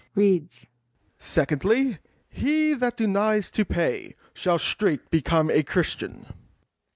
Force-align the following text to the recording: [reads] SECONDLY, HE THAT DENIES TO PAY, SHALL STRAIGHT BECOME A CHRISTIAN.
[reads] 0.15 0.65
SECONDLY, 1.19 1.99
HE 2.31 2.73
THAT 2.73 2.97
DENIES 2.97 3.51
TO 3.51 3.65
PAY, 3.65 4.15
SHALL 4.33 4.57
STRAIGHT 4.57 5.11
BECOME 5.11 5.51
A 5.51 5.61
CHRISTIAN. 5.61 6.25